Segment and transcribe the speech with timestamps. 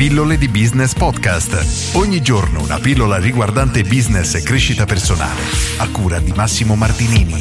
[0.00, 1.94] Pillole di Business Podcast.
[1.94, 5.42] Ogni giorno una pillola riguardante business e crescita personale.
[5.76, 7.34] A cura di Massimo Martinini.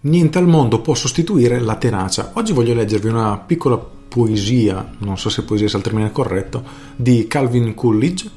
[0.00, 2.32] Niente al mondo può sostituire la tenacia.
[2.34, 6.62] Oggi voglio leggervi una piccola poesia, non so se poesia sia il termine corretto,
[6.94, 8.30] di Calvin Coolidge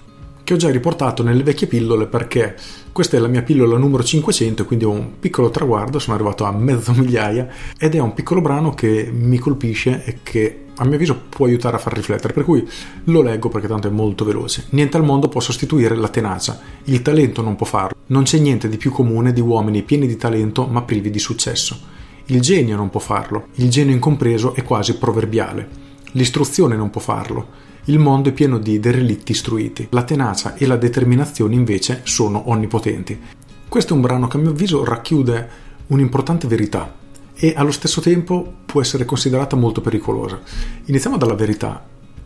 [0.49, 2.55] che ho già riportato nelle vecchie pillole perché
[2.91, 6.51] questa è la mia pillola numero 500 quindi ho un piccolo traguardo, sono arrivato a
[6.51, 7.47] mezzo migliaia
[7.77, 11.75] ed è un piccolo brano che mi colpisce e che a mio avviso può aiutare
[11.75, 12.67] a far riflettere, per cui
[13.03, 14.65] lo leggo perché tanto è molto veloce.
[14.69, 18.67] Niente al mondo può sostituire la tenacia, il talento non può farlo, non c'è niente
[18.69, 21.79] di più comune di uomini pieni di talento ma privi di successo.
[22.25, 25.69] Il genio non può farlo, il genio incompreso è quasi proverbiale,
[26.13, 29.87] l'istruzione non può farlo, il mondo è pieno di derelitti istruiti.
[29.91, 33.19] La tenacia e la determinazione invece sono onnipotenti.
[33.67, 35.49] Questo è un brano che a mio avviso racchiude
[35.87, 36.95] un'importante verità
[37.35, 40.39] e allo stesso tempo può essere considerata molto pericolosa.
[40.85, 41.83] Iniziamo dalla verità.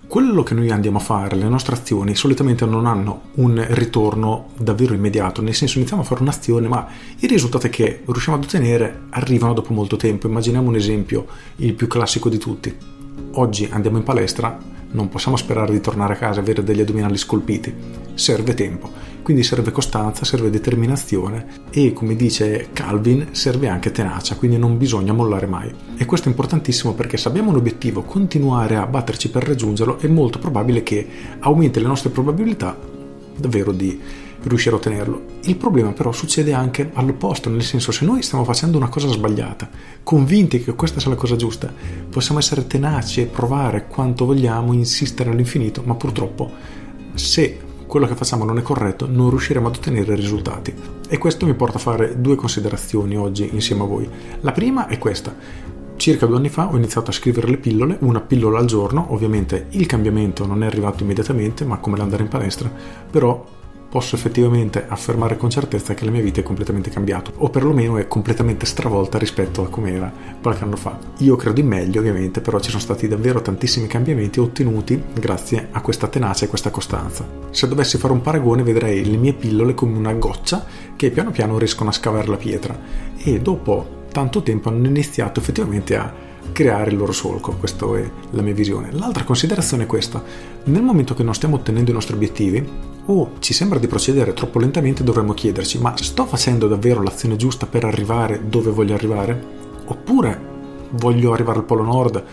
[0.08, 4.94] Quello che noi andiamo a fare, le nostre azioni, solitamente non hanno un ritorno davvero
[4.94, 6.88] immediato, nel senso iniziamo a fare un'azione, ma
[7.20, 10.28] i risultati che riusciamo ad ottenere arrivano dopo molto tempo.
[10.28, 11.26] Immaginiamo un esempio,
[11.58, 12.76] il più classico di tutti.
[13.34, 14.58] Oggi andiamo in palestra,
[14.94, 17.74] non possiamo sperare di tornare a casa e avere degli addominali scolpiti,
[18.16, 18.90] serve tempo,
[19.22, 25.14] quindi serve costanza, serve determinazione e come dice Calvin serve anche tenacia, quindi non bisogna
[25.14, 25.74] mollare mai.
[25.98, 30.08] E questo è importantissimo perché se abbiamo un obiettivo, continuare a batterci per raggiungerlo è
[30.08, 31.08] molto probabile che
[31.40, 32.78] aumenti le nostre probabilità
[33.36, 34.00] davvero di
[34.50, 35.22] riuscire a ottenerlo.
[35.44, 39.70] Il problema però succede anche all'opposto, nel senso se noi stiamo facendo una cosa sbagliata,
[40.04, 41.72] convinti che questa sia la cosa giusta,
[42.10, 46.52] possiamo essere tenaci e provare quanto vogliamo, insistere all'infinito, ma purtroppo
[47.14, 50.74] se quello che facciamo non è corretto, non riusciremo ad ottenere risultati.
[51.08, 54.10] E questo mi porta a fare due considerazioni oggi insieme a voi.
[54.42, 55.36] La prima è questa.
[55.96, 59.68] Circa due anni fa ho iniziato a scrivere le pillole, una pillola al giorno, ovviamente
[59.70, 62.72] il cambiamento non è arrivato immediatamente, ma come l'andare in palestra,
[63.12, 63.46] però
[63.94, 68.08] posso effettivamente affermare con certezza che la mia vita è completamente cambiata, o perlomeno è
[68.08, 70.12] completamente stravolta rispetto a come era
[70.42, 70.98] qualche anno fa.
[71.20, 75.82] Io credo in meglio, ovviamente, però ci sono stati davvero tantissimi cambiamenti ottenuti grazie a
[75.82, 77.24] questa tenacia e questa costanza.
[77.52, 80.66] Se dovessi fare un paragone, vedrei le mie pillole come una goccia
[80.96, 82.76] che piano piano riescono a scavare la pietra
[83.16, 86.12] e dopo tanto tempo hanno iniziato effettivamente a
[86.52, 88.92] creare il loro solco, questa è la mia visione.
[88.92, 90.22] L'altra considerazione è questa,
[90.66, 94.60] nel momento che non stiamo ottenendo i nostri obiettivi, o ci sembra di procedere troppo
[94.60, 99.42] lentamente dovremmo chiederci ma sto facendo davvero l'azione giusta per arrivare dove voglio arrivare?
[99.86, 100.52] Oppure
[100.92, 102.24] voglio arrivare al Polo Nord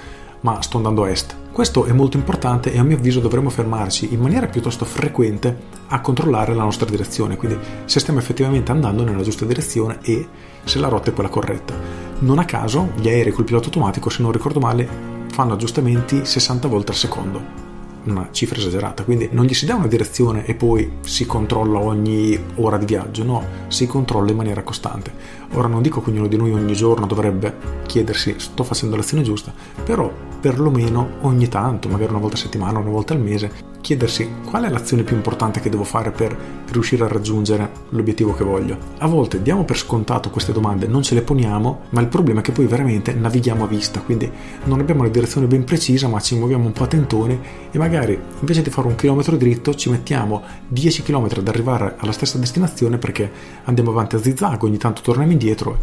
[0.43, 1.40] ma sto andando a est?
[1.53, 5.57] Questo è molto importante e a mio avviso dovremmo fermarci in maniera piuttosto frequente
[5.89, 10.29] a controllare la nostra direzione, quindi se stiamo effettivamente andando nella giusta direzione e
[10.65, 11.75] se la rotta è quella corretta.
[12.21, 14.89] Non a caso gli aerei col pilota automatico, se non ricordo male,
[15.33, 17.70] fanno aggiustamenti 60 volte al secondo
[18.05, 22.39] una cifra esagerata, quindi non gli si dà una direzione e poi si controlla ogni
[22.57, 25.13] ora di viaggio, no, si controlla in maniera costante.
[25.55, 27.57] Ora non dico che ognuno di noi ogni giorno dovrebbe
[27.87, 29.53] chiedersi sto facendo l'azione giusta,
[29.85, 34.65] però perlomeno ogni tanto, magari una volta a settimana, una volta al mese, chiedersi qual
[34.65, 36.37] è l'azione più importante che devo fare per
[36.71, 38.77] riuscire a raggiungere l'obiettivo che voglio.
[38.99, 42.43] A volte diamo per scontato queste domande, non ce le poniamo, ma il problema è
[42.43, 44.31] che poi veramente navighiamo a vista, quindi
[44.65, 47.39] non abbiamo una direzione ben precisa, ma ci muoviamo un po' a tentoni
[47.71, 52.13] e magari invece di fare un chilometro dritto ci mettiamo 10 km ad arrivare alla
[52.13, 53.31] stessa destinazione perché
[53.65, 55.79] andiamo avanti a zigzag, ogni tanto torniamo indietro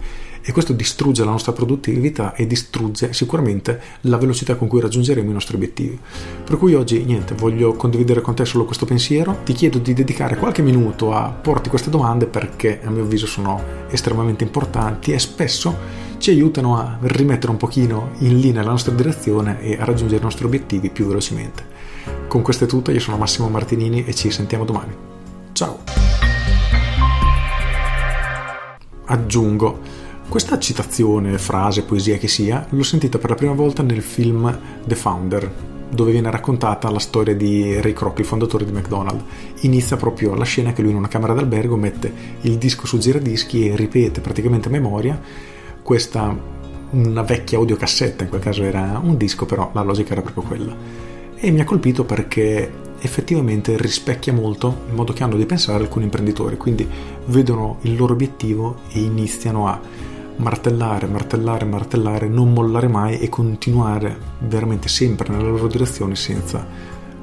[0.48, 5.34] e questo distrugge la nostra produttività e distrugge sicuramente la velocità con cui raggiungeremo i
[5.34, 6.00] nostri obiettivi.
[6.46, 10.38] Per cui oggi niente, voglio condividere con te solo questo pensiero, ti chiedo di dedicare
[10.38, 15.76] qualche minuto a porti queste domande perché a mio avviso sono estremamente importanti e spesso
[16.18, 20.24] ci aiutano a rimettere un pochino in linea la nostra direzione e a raggiungere i
[20.24, 21.66] nostri obiettivi più velocemente.
[22.30, 24.96] Con questo è tutto, io sono Massimo Martinini e ci sentiamo domani.
[25.52, 25.80] Ciao!
[29.08, 34.60] Aggiungo questa citazione, frase, poesia che sia, l'ho sentita per la prima volta nel film
[34.86, 35.52] The Founder,
[35.90, 39.24] dove viene raccontata la storia di Ray Kroc, il fondatore di McDonald's.
[39.62, 42.12] Inizia proprio la scena che lui in una camera d'albergo mette
[42.42, 45.20] il disco su giradischi e ripete praticamente a memoria
[45.82, 46.56] questa
[46.90, 50.76] una vecchia audiocassetta, in quel caso era un disco, però la logica era proprio quella.
[51.36, 56.06] E mi ha colpito perché effettivamente rispecchia molto il modo che hanno di pensare alcuni
[56.06, 56.88] imprenditori, quindi
[57.26, 59.80] vedono il loro obiettivo e iniziano a
[60.38, 66.66] martellare, martellare, martellare, non mollare mai e continuare veramente sempre nella loro direzione senza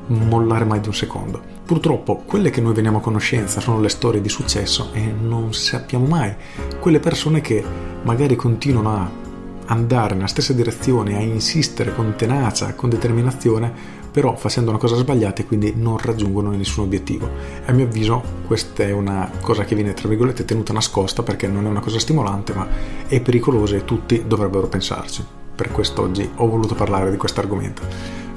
[0.06, 1.40] mollare mai di un secondo.
[1.64, 6.06] Purtroppo quelle che noi veniamo a conoscenza sono le storie di successo e non sappiamo
[6.06, 6.34] mai
[6.78, 7.64] quelle persone che
[8.02, 9.23] magari continuano a
[9.66, 13.72] andare nella stessa direzione, a insistere con tenacia, con determinazione,
[14.10, 17.28] però facendo una cosa sbagliata e quindi non raggiungono nessun obiettivo.
[17.64, 21.66] A mio avviso questa è una cosa che viene tra virgolette tenuta nascosta perché non
[21.66, 22.66] è una cosa stimolante ma
[23.08, 25.24] è pericolosa e tutti dovrebbero pensarci.
[25.54, 27.82] Per questo oggi ho voluto parlare di questo argomento.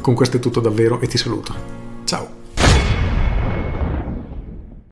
[0.01, 1.53] Con questo è tutto davvero e ti saluto.
[2.05, 2.36] Ciao!